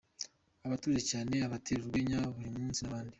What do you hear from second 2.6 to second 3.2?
n’abandi.